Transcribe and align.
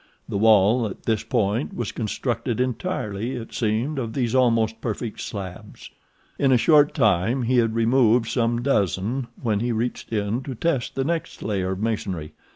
The 0.27 0.37
wall 0.39 0.87
at 0.87 1.03
this 1.03 1.21
point 1.21 1.75
was 1.75 1.91
constructed 1.91 2.59
entirely, 2.59 3.33
it 3.35 3.53
seemed, 3.53 3.99
of 3.99 4.13
these 4.13 4.33
almost 4.33 4.81
perfect 4.81 5.21
slabs. 5.21 5.91
In 6.39 6.51
a 6.51 6.57
short 6.57 6.95
time 6.95 7.43
he 7.43 7.57
had 7.57 7.75
removed 7.75 8.27
some 8.27 8.63
dozen, 8.63 9.27
when 9.39 9.59
he 9.59 9.71
reached 9.71 10.11
in 10.11 10.41
to 10.41 10.55
test 10.55 10.95
the 10.95 11.03
next 11.03 11.43
layer 11.43 11.73
of 11.73 11.81
masonry. 11.81 12.33